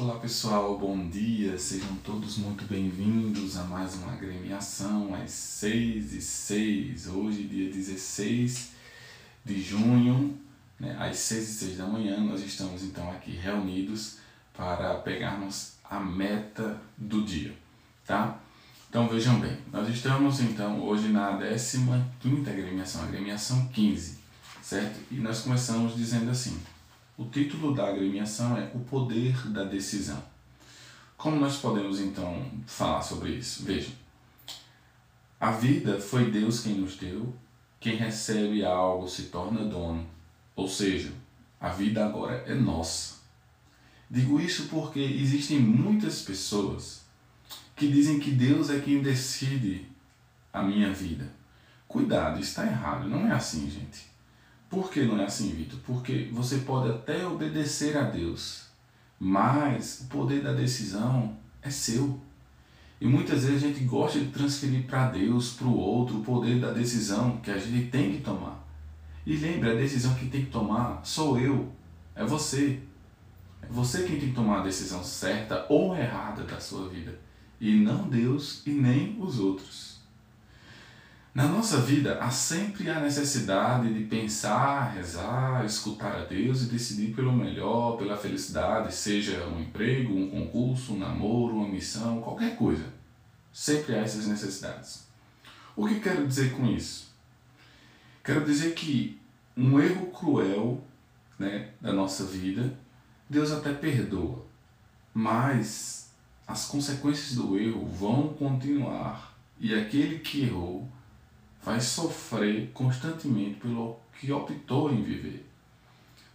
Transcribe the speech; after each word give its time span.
Olá 0.00 0.18
pessoal, 0.18 0.78
bom 0.78 1.10
dia, 1.10 1.58
sejam 1.58 1.94
todos 1.96 2.38
muito 2.38 2.64
bem-vindos 2.64 3.58
a 3.58 3.64
mais 3.64 3.96
uma 3.96 4.14
agremiação 4.14 5.14
às 5.14 5.30
6 5.30 6.14
e 6.14 6.22
6, 6.22 7.06
hoje 7.08 7.42
dia 7.42 7.70
16 7.70 8.70
de 9.44 9.60
junho, 9.60 10.40
né, 10.78 10.96
às 10.98 11.18
6 11.18 11.50
e 11.50 11.52
6 11.52 11.76
da 11.76 11.86
manhã, 11.86 12.18
nós 12.18 12.42
estamos 12.42 12.82
então 12.82 13.10
aqui 13.10 13.32
reunidos 13.32 14.16
para 14.56 14.94
pegarmos 15.00 15.72
a 15.84 16.00
meta 16.00 16.80
do 16.96 17.22
dia, 17.22 17.54
tá? 18.06 18.40
Então 18.88 19.06
vejam 19.06 19.38
bem, 19.38 19.58
nós 19.70 19.86
estamos 19.90 20.40
então 20.40 20.80
hoje 20.80 21.08
na 21.08 21.38
15ª 21.38 22.48
agremiação, 22.48 23.02
agremiação 23.02 23.68
15, 23.68 24.16
certo? 24.62 24.98
E 25.10 25.16
nós 25.16 25.40
começamos 25.40 25.94
dizendo 25.94 26.30
assim, 26.30 26.58
o 27.20 27.26
título 27.26 27.74
da 27.74 27.86
agremiação 27.86 28.56
é 28.56 28.70
O 28.74 28.78
Poder 28.78 29.36
da 29.48 29.62
Decisão. 29.62 30.22
Como 31.18 31.38
nós 31.38 31.58
podemos 31.58 32.00
então 32.00 32.50
falar 32.66 33.02
sobre 33.02 33.32
isso? 33.32 33.62
Veja, 33.62 33.92
a 35.38 35.50
vida 35.50 36.00
foi 36.00 36.30
Deus 36.30 36.60
quem 36.60 36.76
nos 36.76 36.96
deu, 36.96 37.30
quem 37.78 37.96
recebe 37.96 38.64
algo 38.64 39.06
se 39.06 39.24
torna 39.24 39.66
dono, 39.66 40.06
ou 40.56 40.66
seja, 40.66 41.12
a 41.60 41.68
vida 41.68 42.06
agora 42.06 42.42
é 42.46 42.54
nossa. 42.54 43.16
Digo 44.10 44.40
isso 44.40 44.68
porque 44.68 45.00
existem 45.00 45.60
muitas 45.60 46.22
pessoas 46.22 47.02
que 47.76 47.86
dizem 47.86 48.18
que 48.18 48.30
Deus 48.30 48.70
é 48.70 48.80
quem 48.80 49.02
decide 49.02 49.86
a 50.50 50.62
minha 50.62 50.90
vida. 50.90 51.30
Cuidado, 51.86 52.40
está 52.40 52.64
errado, 52.64 53.10
não 53.10 53.26
é 53.26 53.32
assim, 53.32 53.68
gente. 53.68 54.09
Por 54.70 54.88
que 54.88 55.02
não 55.02 55.20
é 55.20 55.24
assim, 55.24 55.50
Vitor? 55.50 55.80
Porque 55.84 56.30
você 56.32 56.58
pode 56.58 56.88
até 56.88 57.26
obedecer 57.26 57.96
a 57.96 58.04
Deus, 58.04 58.66
mas 59.18 60.02
o 60.02 60.04
poder 60.06 60.42
da 60.44 60.52
decisão 60.52 61.36
é 61.60 61.68
seu. 61.68 62.20
E 63.00 63.06
muitas 63.06 63.44
vezes 63.44 63.64
a 63.64 63.66
gente 63.66 63.82
gosta 63.84 64.20
de 64.20 64.26
transferir 64.26 64.84
para 64.84 65.08
Deus, 65.10 65.54
para 65.54 65.66
o 65.66 65.76
outro, 65.76 66.18
o 66.18 66.22
poder 66.22 66.60
da 66.60 66.70
decisão 66.70 67.38
que 67.38 67.50
a 67.50 67.58
gente 67.58 67.90
tem 67.90 68.12
que 68.12 68.22
tomar. 68.22 68.64
E 69.26 69.36
lembre, 69.36 69.72
a 69.72 69.74
decisão 69.74 70.14
que 70.14 70.28
tem 70.28 70.44
que 70.44 70.50
tomar 70.52 71.04
sou 71.04 71.38
eu, 71.38 71.72
é 72.14 72.24
você. 72.24 72.80
É 73.62 73.66
você 73.68 74.04
quem 74.04 74.20
tem 74.20 74.28
que 74.28 74.34
tomar 74.34 74.60
a 74.60 74.64
decisão 74.64 75.02
certa 75.02 75.66
ou 75.68 75.96
errada 75.96 76.44
da 76.44 76.60
sua 76.60 76.88
vida. 76.88 77.18
E 77.60 77.74
não 77.74 78.08
Deus 78.08 78.62
e 78.64 78.70
nem 78.70 79.20
os 79.20 79.40
outros. 79.40 79.99
Na 81.32 81.46
nossa 81.46 81.80
vida, 81.80 82.18
há 82.18 82.28
sempre 82.28 82.90
a 82.90 82.98
necessidade 82.98 83.94
de 83.94 84.04
pensar, 84.04 84.92
rezar, 84.94 85.64
escutar 85.64 86.16
a 86.16 86.24
Deus 86.24 86.62
e 86.62 86.64
decidir 86.66 87.14
pelo 87.14 87.32
melhor, 87.32 87.96
pela 87.96 88.16
felicidade, 88.16 88.92
seja 88.92 89.46
um 89.46 89.60
emprego, 89.60 90.12
um 90.12 90.28
concurso, 90.28 90.92
um 90.92 90.98
namoro, 90.98 91.54
uma 91.54 91.68
missão, 91.68 92.20
qualquer 92.20 92.56
coisa. 92.56 92.84
Sempre 93.52 93.94
há 93.94 93.98
essas 93.98 94.26
necessidades. 94.26 95.06
O 95.76 95.86
que 95.86 96.00
quero 96.00 96.26
dizer 96.26 96.50
com 96.56 96.66
isso? 96.66 97.14
Quero 98.24 98.44
dizer 98.44 98.74
que 98.74 99.16
um 99.56 99.78
erro 99.78 100.06
cruel 100.06 100.82
né, 101.38 101.68
da 101.80 101.92
nossa 101.92 102.24
vida, 102.24 102.76
Deus 103.28 103.52
até 103.52 103.72
perdoa, 103.72 104.44
mas 105.14 106.10
as 106.44 106.66
consequências 106.66 107.36
do 107.36 107.56
erro 107.56 107.86
vão 107.86 108.34
continuar 108.34 109.38
e 109.60 109.72
aquele 109.72 110.18
que 110.18 110.42
errou 110.42 110.88
vai 111.62 111.80
sofrer 111.80 112.70
constantemente 112.72 113.60
pelo 113.60 113.98
que 114.18 114.32
optou 114.32 114.92
em 114.92 115.02
viver. 115.02 115.46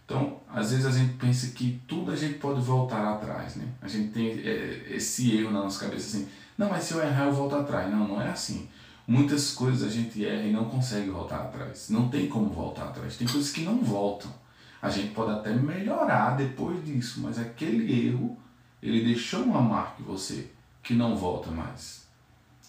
Então, 0.04 0.40
às 0.48 0.70
vezes 0.70 0.86
a 0.86 0.90
gente 0.90 1.14
pensa 1.14 1.48
que 1.48 1.80
tudo 1.88 2.12
a 2.12 2.16
gente 2.16 2.38
pode 2.38 2.60
voltar 2.60 3.14
atrás, 3.14 3.56
né? 3.56 3.66
A 3.82 3.88
gente 3.88 4.12
tem 4.12 4.28
é, 4.28 4.86
esse 4.90 5.36
erro 5.36 5.50
na 5.50 5.62
nossa 5.62 5.84
cabeça 5.84 6.06
assim, 6.06 6.28
não, 6.56 6.70
mas 6.70 6.84
se 6.84 6.94
eu 6.94 7.02
errar 7.02 7.26
eu 7.26 7.32
volto 7.32 7.56
atrás. 7.56 7.90
Não, 7.90 8.06
não 8.06 8.22
é 8.22 8.28
assim. 8.28 8.68
Muitas 9.06 9.52
coisas 9.52 9.86
a 9.86 9.90
gente 9.90 10.24
erra 10.24 10.44
e 10.44 10.52
não 10.52 10.66
consegue 10.66 11.10
voltar 11.10 11.42
atrás. 11.42 11.90
Não 11.90 12.08
tem 12.08 12.28
como 12.28 12.48
voltar 12.48 12.84
atrás. 12.84 13.16
Tem 13.16 13.26
coisas 13.26 13.50
que 13.50 13.62
não 13.62 13.82
voltam. 13.82 14.32
A 14.80 14.88
gente 14.88 15.12
pode 15.12 15.32
até 15.32 15.52
melhorar 15.52 16.36
depois 16.36 16.84
disso, 16.84 17.20
mas 17.20 17.38
aquele 17.38 18.08
erro, 18.08 18.36
ele 18.82 19.04
deixou 19.04 19.42
uma 19.42 19.60
marca 19.60 20.00
em 20.00 20.04
você 20.04 20.50
que 20.82 20.94
não 20.94 21.16
volta 21.16 21.50
mais. 21.50 22.06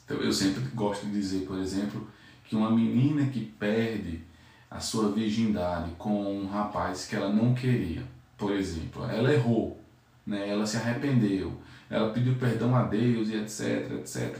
Então, 0.03 0.17
eu 0.17 0.31
sempre 0.31 0.61
gosto 0.73 1.05
de 1.05 1.11
dizer, 1.11 1.45
por 1.45 1.59
exemplo, 1.59 2.07
que 2.47 2.55
uma 2.55 2.71
menina 2.71 3.29
que 3.29 3.41
perde 3.41 4.21
a 4.69 4.79
sua 4.79 5.11
virgindade 5.11 5.91
com 5.97 6.41
um 6.41 6.47
rapaz 6.47 7.05
que 7.05 7.15
ela 7.15 7.29
não 7.29 7.53
queria, 7.53 8.03
por 8.37 8.53
exemplo, 8.53 9.05
ela 9.05 9.33
errou, 9.33 9.79
né? 10.25 10.49
ela 10.49 10.65
se 10.65 10.77
arrependeu, 10.77 11.59
ela 11.89 12.11
pediu 12.11 12.35
perdão 12.35 12.75
a 12.75 12.83
Deus 12.83 13.29
e 13.29 13.35
etc, 13.35 13.91
etc. 13.99 14.37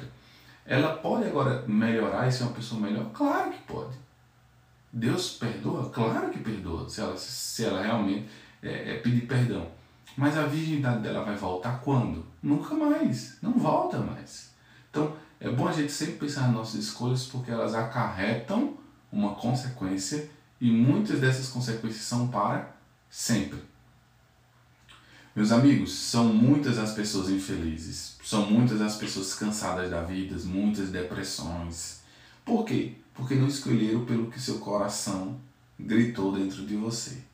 Ela 0.65 0.95
pode 0.97 1.25
agora 1.25 1.63
melhorar 1.67 2.27
e 2.27 2.31
ser 2.31 2.43
uma 2.43 2.53
pessoa 2.53 2.81
melhor? 2.81 3.09
Claro 3.13 3.51
que 3.51 3.61
pode. 3.61 3.95
Deus 4.91 5.31
perdoa? 5.31 5.89
Claro 5.89 6.29
que 6.29 6.39
perdoa, 6.39 6.89
se 6.89 6.99
ela, 7.01 7.15
se 7.15 7.63
ela 7.63 7.81
realmente 7.81 8.27
é, 8.61 8.91
é 8.91 8.99
pedir 8.99 9.27
perdão. 9.27 9.67
Mas 10.17 10.37
a 10.37 10.45
virgindade 10.47 11.03
dela 11.03 11.23
vai 11.23 11.35
voltar 11.35 11.79
quando? 11.81 12.25
Nunca 12.41 12.73
mais. 12.73 13.37
Não 13.41 13.53
volta 13.53 13.99
mais. 13.99 14.51
Então, 14.89 15.15
é 15.39 15.49
bom 15.49 15.67
a 15.67 15.71
gente 15.71 15.91
sempre 15.91 16.15
pensar 16.15 16.41
nas 16.47 16.53
nossas 16.53 16.85
escolhas 16.85 17.25
porque 17.25 17.51
elas 17.51 17.75
acarretam 17.75 18.77
uma 19.11 19.35
consequência 19.35 20.29
e 20.59 20.71
muitas 20.71 21.19
dessas 21.19 21.49
consequências 21.49 22.03
são 22.03 22.27
para 22.27 22.75
sempre. 23.09 23.59
Meus 25.35 25.51
amigos, 25.51 25.93
são 25.93 26.33
muitas 26.33 26.79
as 26.79 26.93
pessoas 26.93 27.29
infelizes, 27.29 28.17
são 28.23 28.49
muitas 28.49 28.81
as 28.81 28.95
pessoas 28.95 29.35
cansadas 29.35 29.91
da 29.91 30.01
vida, 30.01 30.35
muitas 30.45 30.89
depressões. 30.89 32.01
Por 32.43 32.65
quê? 32.65 32.95
Porque 33.13 33.35
não 33.35 33.47
escolheram 33.47 34.03
pelo 34.05 34.31
que 34.31 34.41
seu 34.41 34.57
coração 34.57 35.39
gritou 35.79 36.31
dentro 36.31 36.65
de 36.65 36.75
você 36.75 37.26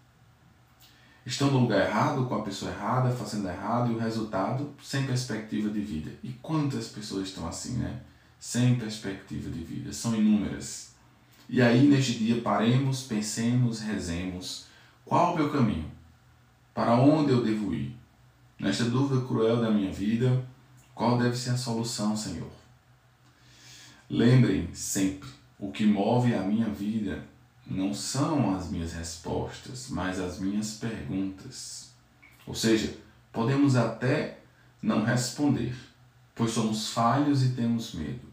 estão 1.26 1.52
no 1.52 1.60
lugar 1.60 1.88
errado, 1.88 2.26
com 2.26 2.36
a 2.36 2.42
pessoa 2.42 2.72
errada, 2.72 3.16
fazendo 3.16 3.48
errado 3.48 3.92
e 3.92 3.96
o 3.96 4.00
resultado 4.00 4.74
sem 4.82 5.06
perspectiva 5.06 5.70
de 5.70 5.80
vida. 5.80 6.12
E 6.22 6.30
quantas 6.42 6.88
pessoas 6.88 7.30
estão 7.30 7.48
assim, 7.48 7.78
né? 7.78 8.02
Sem 8.40 8.76
perspectiva 8.76 9.50
de 9.50 9.64
vida. 9.64 9.94
São 9.94 10.16
inúmeras. 10.16 10.94
E 11.48 11.62
aí, 11.62 11.88
neste 11.88 12.14
dia, 12.14 12.42
paremos, 12.42 13.04
pensemos, 13.04 13.80
rezemos. 13.80 14.66
Qual 15.06 15.34
o 15.34 15.38
meu 15.38 15.50
caminho? 15.50 15.90
Para 16.74 16.96
onde 16.96 17.32
eu 17.32 17.44
devo 17.44 17.74
ir? 17.74 17.96
Nesta 18.60 18.86
dúvida 18.86 19.26
cruel 19.26 19.62
da 19.62 19.70
minha 19.70 19.92
vida, 19.92 20.46
qual 20.94 21.18
deve 21.18 21.38
ser 21.38 21.52
a 21.52 21.58
solução, 21.58 22.16
Senhor? 22.16 22.52
Lembrem 24.10 24.70
sempre: 24.74 25.30
o 25.60 25.72
que 25.72 25.86
move 25.86 26.34
a 26.34 26.42
minha 26.44 26.70
vida 26.70 27.24
não 27.66 27.94
são 27.94 28.56
as 28.56 28.70
minhas 28.70 28.94
respostas, 28.94 29.88
mas 29.90 30.20
as 30.20 30.40
minhas 30.40 30.74
perguntas. 30.74 31.92
Ou 32.46 32.54
seja, 32.54 32.96
podemos 33.32 33.76
até 33.76 34.40
não 34.82 35.04
responder, 35.04 35.76
pois 36.36 36.52
somos 36.52 36.90
falhos 36.90 37.44
e 37.44 37.50
temos 37.50 37.94
medo, 37.94 38.28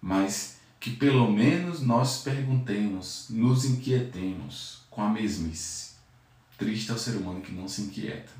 mas 0.00 0.58
que 0.80 0.90
pelo 0.90 1.30
menos 1.30 1.82
nós 1.82 2.22
perguntemos, 2.22 3.26
nos 3.30 3.64
inquietemos 3.64 4.82
com 4.90 5.02
a 5.02 5.08
mesmice. 5.08 5.92
Triste 6.56 6.90
é 6.90 6.94
o 6.94 6.98
ser 6.98 7.16
humano 7.16 7.40
que 7.40 7.52
não 7.52 7.68
se 7.68 7.82
inquieta. 7.82 8.32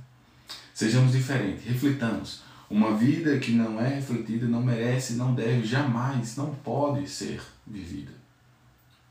Sejamos 0.75 1.13
diferentes, 1.13 1.65
reflitamos. 1.65 2.43
Uma 2.71 2.97
vida 2.97 3.39
que 3.39 3.53
não 3.53 3.81
é 3.81 3.95
refletida 3.95 4.47
não 4.47 4.63
merece, 4.63 5.15
não 5.15 5.35
deve, 5.35 5.67
jamais, 5.67 6.37
não 6.37 6.55
pode 6.55 7.09
ser 7.09 7.41
vivida. 7.67 8.18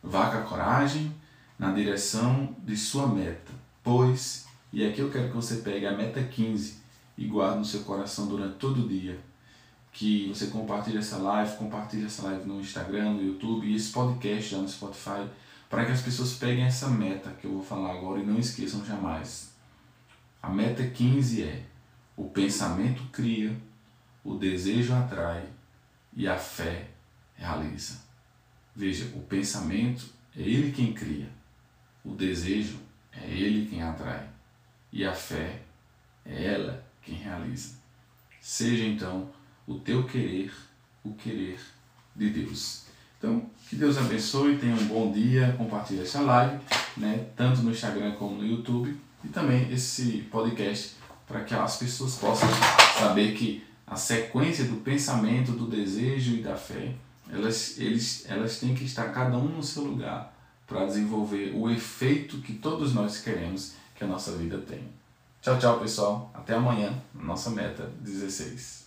Vá 0.07 0.31
com 0.31 0.37
a 0.37 0.41
coragem 0.41 1.13
na 1.59 1.73
direção 1.73 2.55
de 2.63 2.77
sua 2.77 3.07
meta, 3.07 3.51
pois, 3.83 4.47
e 4.71 4.87
aqui 4.87 5.01
eu 5.01 5.11
quero 5.11 5.27
que 5.27 5.35
você 5.35 5.57
pegue 5.57 5.85
a 5.85 5.91
meta 5.91 6.23
15 6.23 6.77
e 7.17 7.25
guarde 7.25 7.57
no 7.57 7.65
seu 7.65 7.81
coração 7.81 8.25
durante 8.25 8.55
todo 8.55 8.85
o 8.85 8.87
dia. 8.87 9.19
Que 9.91 10.29
você 10.29 10.47
compartilhe 10.47 10.97
essa 10.97 11.17
live, 11.17 11.57
compartilhe 11.57 12.05
essa 12.05 12.21
live 12.21 12.47
no 12.47 12.61
Instagram, 12.61 13.15
no 13.15 13.21
YouTube 13.21 13.67
e 13.67 13.75
esse 13.75 13.91
podcast 13.91 14.51
já 14.51 14.59
no 14.59 14.69
Spotify, 14.69 15.27
para 15.69 15.83
que 15.83 15.91
as 15.91 16.01
pessoas 16.01 16.35
peguem 16.35 16.63
essa 16.63 16.87
meta 16.87 17.31
que 17.31 17.45
eu 17.45 17.51
vou 17.51 17.63
falar 17.63 17.91
agora 17.91 18.21
e 18.21 18.25
não 18.25 18.39
esqueçam 18.39 18.85
jamais. 18.85 19.51
A 20.41 20.47
meta 20.47 20.87
15 20.87 21.43
é: 21.43 21.65
o 22.15 22.29
pensamento 22.29 23.03
cria, 23.11 23.53
o 24.23 24.35
desejo 24.35 24.93
atrai 24.93 25.43
e 26.15 26.29
a 26.29 26.37
fé 26.37 26.91
realiza. 27.35 28.06
Veja, 28.77 29.05
o 29.15 29.21
pensamento 29.21 30.05
é 30.37 30.41
ele 30.41 30.71
quem 30.71 30.93
cria, 30.93 31.27
o 32.05 32.11
desejo 32.11 32.77
é 33.11 33.27
ele 33.27 33.65
quem 33.65 33.81
atrai 33.81 34.29
e 34.93 35.03
a 35.03 35.15
fé 35.15 35.63
é 36.23 36.53
ela 36.53 36.85
quem 37.01 37.15
realiza. 37.15 37.73
Seja 38.39 38.85
então 38.85 39.31
o 39.65 39.79
teu 39.79 40.03
querer 40.03 40.53
o 41.03 41.15
querer 41.15 41.59
de 42.15 42.29
Deus. 42.29 42.83
Então, 43.17 43.49
que 43.67 43.75
Deus 43.75 43.97
abençoe, 43.97 44.59
tenha 44.59 44.75
um 44.75 44.85
bom 44.85 45.11
dia, 45.11 45.55
compartilhe 45.57 46.01
essa 46.01 46.21
live, 46.21 46.63
né, 46.95 47.29
tanto 47.35 47.63
no 47.63 47.71
Instagram 47.71 48.11
como 48.11 48.35
no 48.35 48.45
YouTube, 48.45 48.95
e 49.23 49.27
também 49.29 49.71
esse 49.73 50.19
podcast 50.29 50.97
para 51.25 51.43
que 51.43 51.55
as 51.55 51.77
pessoas 51.77 52.15
possam 52.17 52.47
saber 52.99 53.33
que 53.33 53.65
a 53.87 53.95
sequência 53.95 54.65
do 54.65 54.81
pensamento, 54.81 55.53
do 55.53 55.67
desejo 55.67 56.35
e 56.35 56.43
da 56.43 56.55
fé, 56.55 56.93
elas, 57.31 57.77
eles, 57.77 58.25
elas 58.27 58.59
têm 58.59 58.73
que 58.73 58.83
estar 58.83 59.11
cada 59.11 59.37
um 59.37 59.47
no 59.47 59.63
seu 59.63 59.83
lugar 59.83 60.33
para 60.65 60.85
desenvolver 60.85 61.53
o 61.55 61.69
efeito 61.69 62.39
que 62.39 62.53
todos 62.53 62.93
nós 62.93 63.19
queremos 63.19 63.73
que 63.95 64.03
a 64.03 64.07
nossa 64.07 64.33
vida 64.33 64.57
tenha. 64.57 64.97
Tchau, 65.41 65.57
tchau, 65.57 65.79
pessoal. 65.79 66.31
Até 66.33 66.55
amanhã, 66.55 66.93
nossa 67.13 67.49
meta 67.49 67.89
16. 68.01 68.86